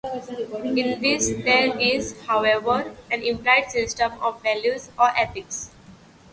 [0.63, 5.69] In this, there is, however, an implied system of values or ethics.